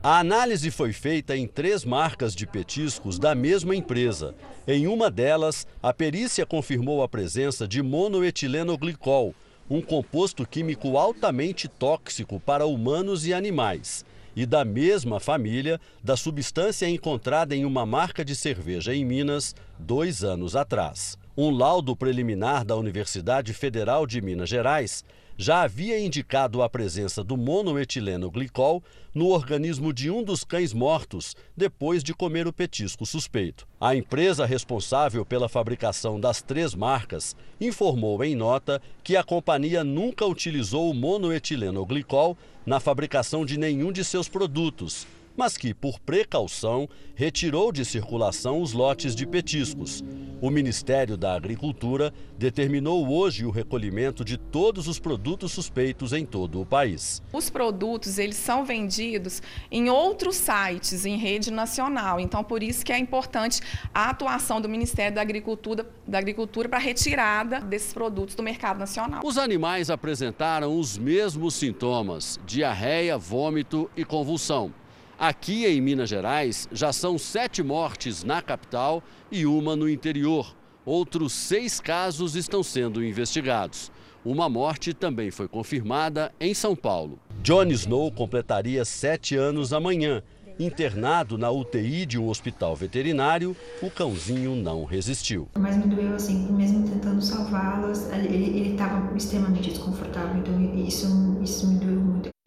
[0.00, 4.32] A análise foi feita em três marcas de petiscos da mesma empresa.
[4.66, 9.34] Em uma delas, a perícia confirmou a presença de monoetilenoglicol,
[9.68, 14.04] um composto químico altamente tóxico para humanos e animais,
[14.36, 20.22] e da mesma família da substância encontrada em uma marca de cerveja em Minas dois
[20.22, 21.18] anos atrás.
[21.36, 25.04] Um laudo preliminar da Universidade Federal de Minas Gerais
[25.38, 28.82] já havia indicado a presença do monoetileno glicol
[29.14, 33.64] no organismo de um dos cães mortos depois de comer o petisco suspeito.
[33.80, 40.26] A empresa responsável pela fabricação das três marcas informou em nota que a companhia nunca
[40.26, 45.06] utilizou o monoetileno glicol na fabricação de nenhum de seus produtos
[45.38, 50.02] mas que, por precaução, retirou de circulação os lotes de petiscos.
[50.40, 56.60] O Ministério da Agricultura determinou hoje o recolhimento de todos os produtos suspeitos em todo
[56.60, 57.22] o país.
[57.32, 62.92] Os produtos eles são vendidos em outros sites em rede nacional, então por isso que
[62.92, 63.60] é importante
[63.94, 68.78] a atuação do Ministério da Agricultura, da Agricultura para a retirada desses produtos do mercado
[68.78, 69.20] nacional.
[69.24, 74.72] Os animais apresentaram os mesmos sintomas: diarreia, vômito e convulsão.
[75.18, 79.02] Aqui em Minas Gerais, já são sete mortes na capital
[79.32, 80.54] e uma no interior.
[80.86, 83.90] Outros seis casos estão sendo investigados.
[84.24, 87.18] Uma morte também foi confirmada em São Paulo.
[87.42, 90.22] John Snow completaria sete anos amanhã.
[90.56, 95.48] Internado na UTI de um hospital veterinário, o cãozinho não resistiu.
[95.58, 101.08] Mas me doeu assim, mesmo tentando salvá-las, ele estava extremamente desconfortável, então isso,
[101.42, 102.37] isso me doeu muito.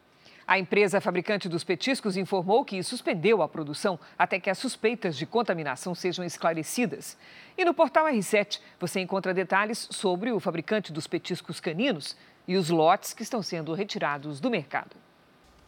[0.52, 5.26] A empresa fabricante dos petiscos informou que suspendeu a produção até que as suspeitas de
[5.26, 7.16] contaminação sejam esclarecidas.
[7.58, 12.70] E no portal R7 você encontra detalhes sobre o fabricante dos petiscos caninos e os
[12.70, 14.97] lotes que estão sendo retirados do mercado.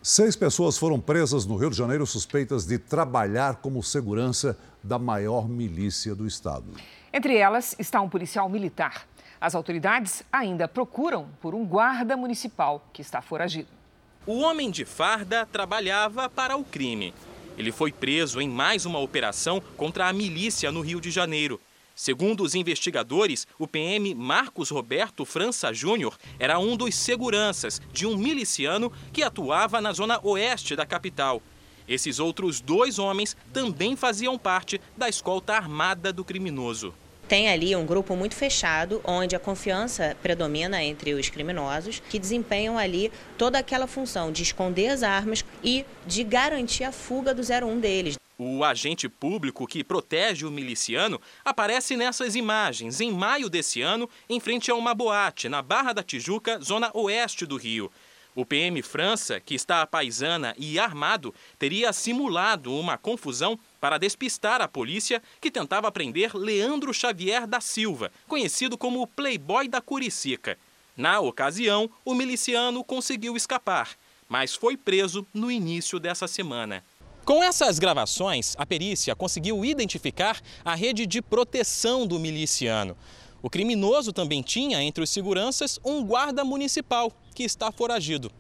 [0.02, 5.48] Seis pessoas foram presas no Rio de Janeiro suspeitas de trabalhar como segurança da maior
[5.48, 6.74] milícia do estado.
[7.14, 9.08] Entre elas está um policial militar.
[9.40, 13.83] As autoridades ainda procuram por um guarda municipal que está foragido.
[14.26, 17.13] O homem de farda trabalhava para o crime.
[17.57, 21.59] Ele foi preso em mais uma operação contra a milícia no Rio de Janeiro.
[21.93, 28.15] Segundo os investigadores, o PM Marcos Roberto França Júnior era um dos seguranças de um
[28.15, 31.43] miliciano que atuava na zona oeste da capital.
[31.86, 36.93] Esses outros dois homens também faziam parte da escolta armada do criminoso.
[37.34, 42.78] Tem ali um grupo muito fechado, onde a confiança predomina entre os criminosos, que desempenham
[42.78, 47.80] ali toda aquela função de esconder as armas e de garantir a fuga do 01
[47.80, 48.18] deles.
[48.38, 54.40] O agente público que protege o miliciano aparece nessas imagens em maio desse ano, em
[54.40, 57.92] frente a uma boate na Barra da Tijuca, zona oeste do Rio.
[58.36, 64.62] O PM França, que está a paisana e armado, teria simulado uma confusão para despistar
[64.62, 70.58] a polícia que tentava prender Leandro Xavier da Silva, conhecido como o Playboy da Curicica.
[70.96, 73.90] Na ocasião, o miliciano conseguiu escapar,
[74.30, 76.82] mas foi preso no início dessa semana.
[77.26, 82.96] Com essas gravações, a perícia conseguiu identificar a rede de proteção do miliciano.
[83.42, 88.32] O criminoso também tinha entre os seguranças um guarda municipal que está foragido.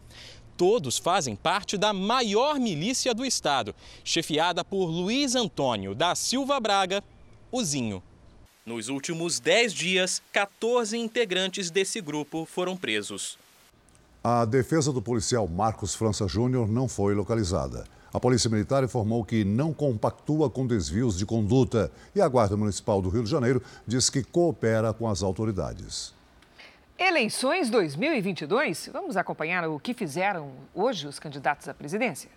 [0.55, 3.73] Todos fazem parte da maior milícia do estado,
[4.03, 7.03] chefiada por Luiz Antônio da Silva Braga,
[7.51, 8.03] o Zinho.
[8.65, 13.37] Nos últimos 10 dias, 14 integrantes desse grupo foram presos.
[14.23, 17.83] A defesa do policial Marcos França Júnior não foi localizada.
[18.13, 23.01] A Polícia Militar informou que não compactua com desvios de conduta e a Guarda Municipal
[23.01, 26.13] do Rio de Janeiro diz que coopera com as autoridades.
[26.97, 28.89] Eleições 2022?
[28.93, 32.29] Vamos acompanhar o que fizeram hoje os candidatos à presidência.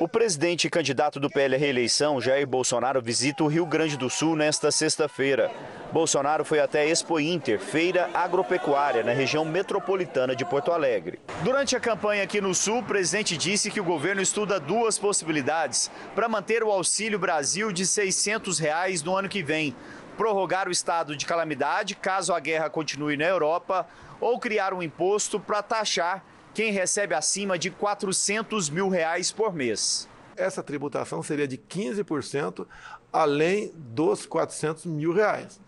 [0.00, 4.08] O presidente e candidato do PL à reeleição, Jair Bolsonaro, visita o Rio Grande do
[4.08, 5.50] Sul nesta sexta-feira.
[5.92, 11.18] Bolsonaro foi até a Expo Inter, feira agropecuária na região metropolitana de Porto Alegre.
[11.42, 15.90] Durante a campanha aqui no Sul, o presidente disse que o governo estuda duas possibilidades
[16.14, 19.74] para manter o Auxílio Brasil de 600 reais no ano que vem.
[20.18, 23.86] Prorrogar o estado de calamidade caso a guerra continue na Europa
[24.20, 30.08] ou criar um imposto para taxar quem recebe acima de 400 mil reais por mês.
[30.36, 32.66] Essa tributação seria de 15%,
[33.12, 35.60] além dos 400 mil reais.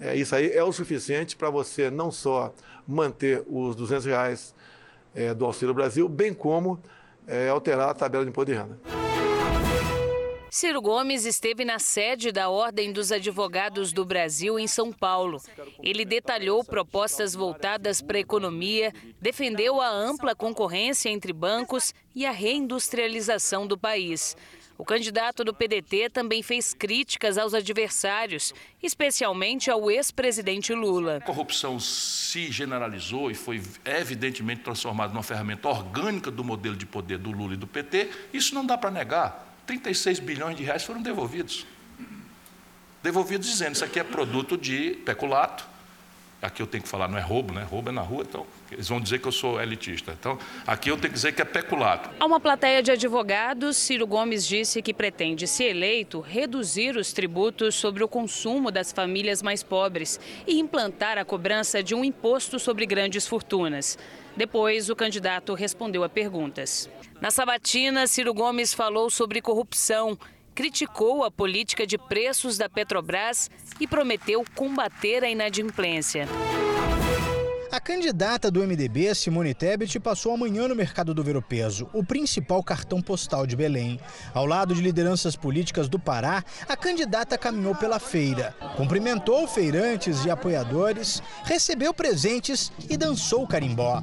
[0.00, 2.54] É, isso aí é o suficiente para você não só
[2.88, 4.54] manter os 200 reais
[5.14, 6.80] é, do Auxílio Brasil, bem como
[7.26, 9.05] é, alterar a tabela de imposto de renda.
[10.56, 15.38] Ciro Gomes esteve na sede da Ordem dos Advogados do Brasil, em São Paulo.
[15.82, 18.90] Ele detalhou propostas voltadas para a economia,
[19.20, 24.34] defendeu a ampla concorrência entre bancos e a reindustrialização do país.
[24.78, 31.16] O candidato do PDT também fez críticas aos adversários, especialmente ao ex-presidente Lula.
[31.16, 37.18] A corrupção se generalizou e foi evidentemente transformada numa ferramenta orgânica do modelo de poder
[37.18, 38.08] do Lula e do PT.
[38.32, 39.45] Isso não dá para negar.
[39.66, 41.66] 36 bilhões de reais foram devolvidos.
[43.02, 45.66] Devolvidos dizendo isso aqui é produto de peculato,
[46.40, 47.62] aqui eu tenho que falar, não é roubo, né?
[47.62, 50.16] Roubo é na rua, então eles vão dizer que eu sou elitista.
[50.18, 52.10] Então, aqui eu tenho que dizer que é peculato.
[52.18, 57.74] A uma plateia de advogados, Ciro Gomes disse que pretende, se eleito, reduzir os tributos
[57.74, 62.86] sobre o consumo das famílias mais pobres e implantar a cobrança de um imposto sobre
[62.86, 63.98] grandes fortunas.
[64.36, 66.90] Depois, o candidato respondeu a perguntas.
[67.20, 70.18] Na sabatina, Ciro Gomes falou sobre corrupção
[70.56, 76.26] criticou a política de preços da Petrobras e prometeu combater a inadimplência.
[77.70, 83.02] A candidata do MDB, Simone Tebet, passou amanhã no mercado do Ver-o-Peso, o principal cartão
[83.02, 84.00] postal de Belém.
[84.32, 90.30] Ao lado de lideranças políticas do Pará, a candidata caminhou pela feira, cumprimentou feirantes e
[90.30, 94.02] apoiadores, recebeu presentes e dançou carimbó.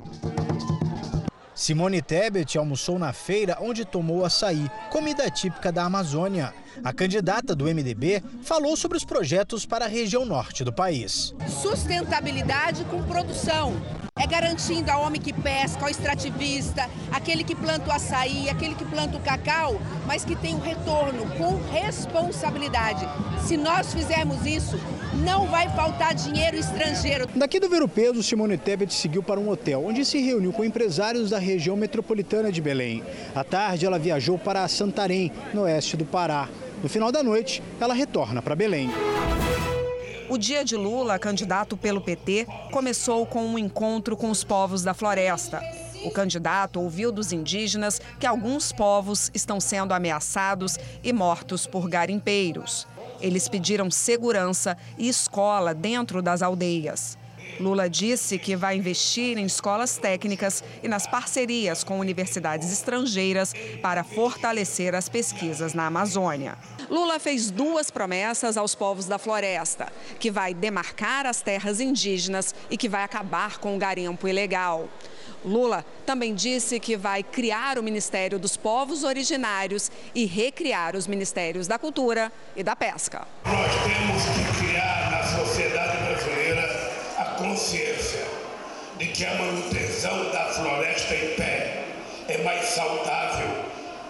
[1.64, 6.54] Simone Tebet almoçou na feira onde tomou açaí, comida típica da Amazônia.
[6.84, 11.34] A candidata do MDB falou sobre os projetos para a região norte do país.
[11.48, 13.82] Sustentabilidade com produção.
[14.14, 18.84] É garantindo ao homem que pesca, ao extrativista, aquele que planta o açaí, aquele que
[18.84, 23.08] planta o cacau, mas que tem um retorno com responsabilidade.
[23.48, 24.78] Se nós fizermos isso,
[25.14, 27.28] não vai faltar dinheiro estrangeiro.
[27.36, 30.64] Daqui do Ver o Peso, Simone Tebet seguiu para um hotel, onde se reuniu com
[30.64, 33.04] empresários da região metropolitana de Belém.
[33.36, 36.50] À tarde, ela viajou para Santarém, no oeste do Pará.
[36.82, 38.90] No final da noite, ela retorna para Belém.
[40.30, 44.94] O dia de Lula, candidato pelo PT, começou com um encontro com os povos da
[44.94, 45.62] floresta.
[46.04, 52.88] O candidato ouviu dos indígenas que alguns povos estão sendo ameaçados e mortos por garimpeiros.
[53.24, 57.18] Eles pediram segurança e escola dentro das aldeias.
[57.58, 64.04] Lula disse que vai investir em escolas técnicas e nas parcerias com universidades estrangeiras para
[64.04, 66.58] fortalecer as pesquisas na Amazônia.
[66.90, 72.78] Lula fez duas promessas aos povos da floresta: que vai demarcar as terras indígenas e
[72.78, 74.90] que vai acabar com o garimpo ilegal.
[75.46, 81.68] Lula também disse que vai criar o Ministério dos Povos Originários e recriar os Ministérios
[81.68, 83.28] da Cultura e da Pesca.
[83.46, 88.26] Nós temos que criar na sociedade brasileira a consciência
[88.98, 91.84] de que a manutenção da floresta em pé
[92.28, 93.50] é mais saudável,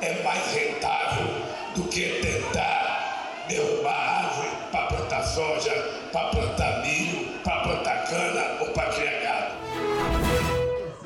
[0.01, 1.27] é mais rentável
[1.75, 5.71] do que tentar derrubar árvore para plantar soja,
[6.11, 10.03] para plantar milho, para plantar cana ou para criar gado.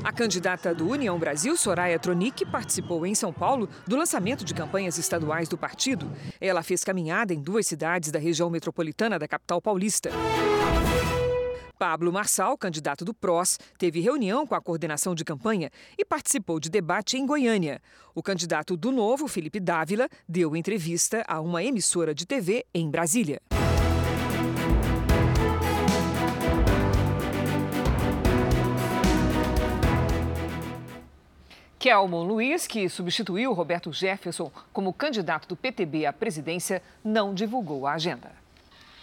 [0.08, 4.98] A candidata do União Brasil, Soraya Tronic, participou em São Paulo do lançamento de campanhas
[4.98, 6.10] estaduais do partido.
[6.40, 10.10] Ela fez caminhada em duas cidades da região metropolitana da capital paulista.
[11.78, 16.70] Pablo Marçal, candidato do PROS, teve reunião com a coordenação de campanha e participou de
[16.70, 17.82] debate em Goiânia.
[18.16, 23.42] O candidato do Novo, Felipe Dávila, deu entrevista a uma emissora de TV em Brasília.
[31.88, 37.94] Kelmon Luiz, que substituiu Roberto Jefferson como candidato do PTB à presidência, não divulgou a
[37.94, 38.30] agenda.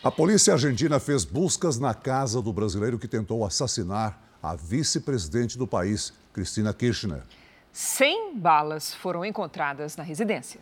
[0.03, 5.67] A polícia argentina fez buscas na casa do brasileiro que tentou assassinar a vice-presidente do
[5.67, 7.23] país, Cristina Kirchner.
[7.73, 10.61] 100 balas foram encontradas na residência.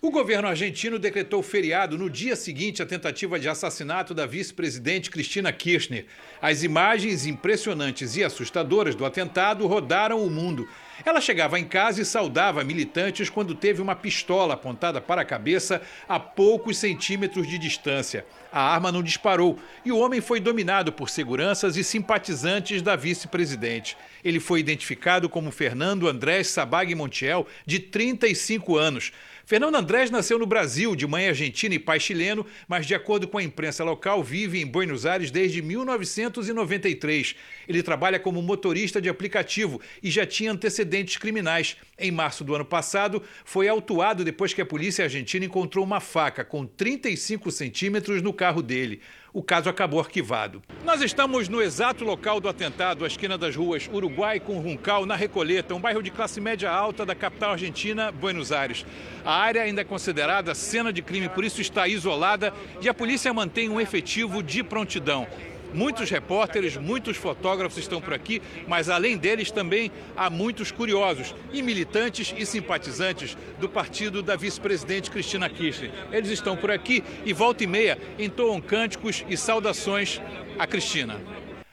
[0.00, 5.52] O governo argentino decretou feriado no dia seguinte à tentativa de assassinato da vice-presidente Cristina
[5.52, 6.06] Kirchner.
[6.40, 10.68] As imagens impressionantes e assustadoras do atentado rodaram o mundo.
[11.04, 15.80] Ela chegava em casa e saudava militantes quando teve uma pistola apontada para a cabeça
[16.08, 18.26] a poucos centímetros de distância.
[18.52, 23.96] A arma não disparou e o homem foi dominado por seguranças e simpatizantes da vice-presidente.
[24.24, 29.12] Ele foi identificado como Fernando Andrés Sabag Montiel, de 35 anos.
[29.46, 33.36] Fernando Andrés nasceu no Brasil, de mãe argentina e pai chileno, mas, de acordo com
[33.36, 37.34] a imprensa local, vive em Buenos Aires desde 1993.
[37.68, 41.76] Ele trabalha como motorista de aplicativo e já tinha antecedentes criminais.
[41.98, 46.44] Em março do ano passado, foi autuado depois que a polícia argentina encontrou uma faca
[46.44, 49.00] com 35 centímetros no carro dele.
[49.32, 50.62] O caso acabou arquivado.
[50.84, 55.14] Nós estamos no exato local do atentado, à esquina das ruas Uruguai com Runcal, na
[55.14, 58.84] Recoleta, um bairro de classe média alta da capital argentina, Buenos Aires.
[59.24, 63.32] A área ainda é considerada cena de crime, por isso está isolada e a polícia
[63.32, 65.28] mantém um efetivo de prontidão.
[65.72, 71.62] Muitos repórteres, muitos fotógrafos estão por aqui, mas além deles também há muitos curiosos e
[71.62, 75.90] militantes e simpatizantes do partido da vice-presidente Cristina Kirchner.
[76.12, 80.20] Eles estão por aqui e volta e meia entoam cânticos e saudações
[80.58, 81.20] a Cristina.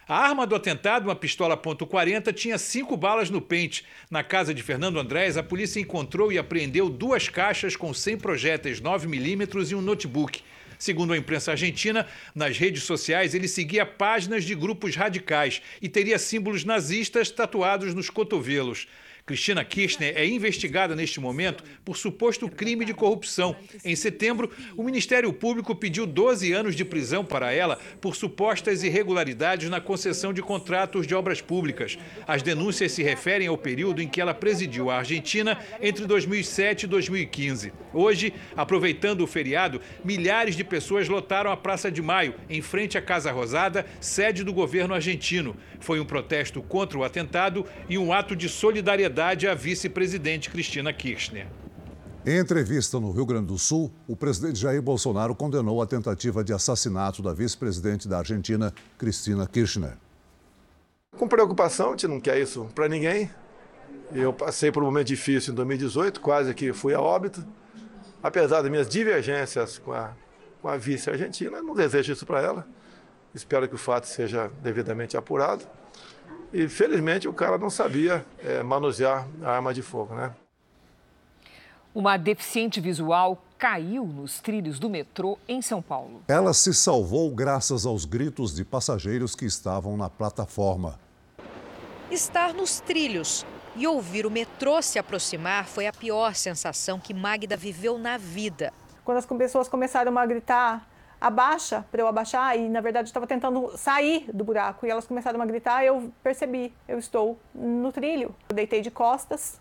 [0.08, 3.84] A arma do atentado, uma pistola .40, tinha cinco balas no pente.
[4.10, 8.80] Na casa de Fernando Andrés, a polícia encontrou e apreendeu duas caixas com 100 projéteis
[8.80, 10.42] 9mm e um notebook.
[10.80, 12.06] Segundo a imprensa argentina,
[12.36, 18.10] nas redes sociais ele seguia páginas de grupos radicais e teria símbolos nazistas tatuados nos
[18.10, 18.88] cotovelos.
[19.28, 23.58] Cristina Kirchner é investigada neste momento por suposto crime de corrupção.
[23.84, 29.70] Em setembro, o Ministério Público pediu 12 anos de prisão para ela por supostas irregularidades
[29.70, 32.00] na concessão de contratos de obras públicas.
[32.26, 36.88] As denúncias se referem ao período em que ela presidiu a Argentina entre 2007 e
[36.88, 37.74] 2015.
[37.94, 43.02] Hoje, aproveitando o feriado, milhares de pessoas lotaram a Praça de Maio, em frente à
[43.02, 45.54] Casa Rosada, sede do governo argentino.
[45.82, 51.48] Foi um protesto contra o atentado e um ato de solidariedade à vice-presidente Cristina Kirchner.
[52.24, 56.54] Em entrevista no Rio Grande do Sul, o presidente Jair Bolsonaro condenou a tentativa de
[56.54, 59.94] assassinato da vice-presidente da Argentina, Cristina Kirchner.
[61.18, 63.30] Com preocupação, a gente não quer isso para ninguém.
[64.14, 67.44] Eu passei por um momento difícil em 2018, quase que fui a óbito.
[68.22, 70.12] Apesar das minhas divergências com a,
[70.62, 72.68] com a vice argentina, não desejo isso para ela.
[73.34, 75.66] Espero que o fato seja devidamente apurado.
[76.54, 80.34] E felizmente o cara não sabia é, manusear a arma de fogo, né?
[81.94, 86.22] Uma deficiente visual caiu nos trilhos do metrô em São Paulo.
[86.28, 91.00] Ela se salvou graças aos gritos de passageiros que estavam na plataforma.
[92.12, 93.46] Estar nos trilhos
[93.76, 98.72] e ouvir o metrô se aproximar foi a pior sensação que Magda viveu na vida.
[99.04, 100.88] Quando as pessoas começaram a gritar
[101.20, 105.42] abaixa para eu abaixar e na verdade estava tentando sair do buraco e elas começaram
[105.42, 108.36] a gritar, eu percebi, eu estou no trilho.
[108.50, 109.60] Eu deitei de costas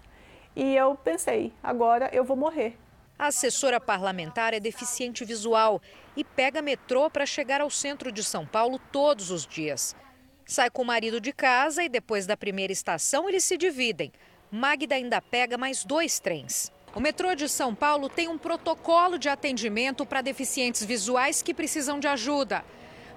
[0.55, 2.77] e eu pensei, agora eu vou morrer.
[3.19, 5.81] A assessora parlamentar é deficiente visual
[6.15, 9.97] e pega metrô para chegar ao centro de São Paulo todos os dias.
[10.45, 14.13] Sai com o marido de casa e depois da primeira estação eles se dividem.
[14.51, 16.71] Magda ainda pega mais dois trens.
[16.97, 22.01] O metrô de São Paulo tem um protocolo de atendimento para deficientes visuais que precisam
[22.01, 22.65] de ajuda.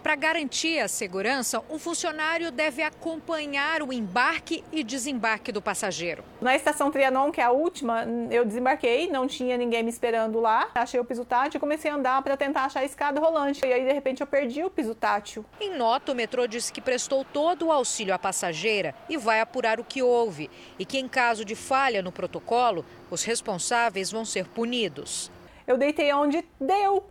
[0.01, 6.23] Para garantir a segurança, um funcionário deve acompanhar o embarque e desembarque do passageiro.
[6.39, 10.69] Na estação Trianon, que é a última, eu desembarquei, não tinha ninguém me esperando lá.
[10.73, 13.65] Achei o piso tátil e comecei a andar para tentar achar a escada rolante.
[13.65, 15.43] E aí, de repente, eu perdi o piso tátil.
[15.59, 19.81] Em nota, o metrô disse que prestou todo o auxílio à passageira e vai apurar
[19.81, 20.49] o que houve.
[20.79, 25.29] E que, em caso de falha no protocolo, os responsáveis vão ser punidos.
[25.67, 27.05] Eu deitei onde deu.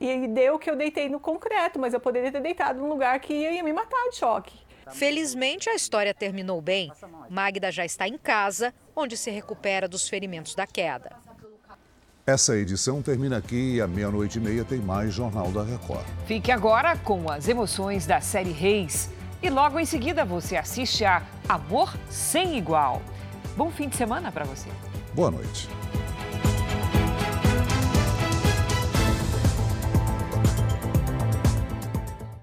[0.00, 3.34] E deu que eu deitei no concreto, mas eu poderia ter deitado num lugar que
[3.34, 4.56] ia me matar de choque.
[4.92, 6.90] Felizmente, a história terminou bem.
[7.28, 11.16] Magda já está em casa, onde se recupera dos ferimentos da queda.
[12.26, 16.04] Essa edição termina aqui e à meia-noite e meia tem mais Jornal da Record.
[16.26, 19.10] Fique agora com as emoções da série Reis.
[19.42, 23.00] E logo em seguida você assiste a Amor Sem Igual.
[23.56, 24.68] Bom fim de semana para você.
[25.14, 25.68] Boa noite.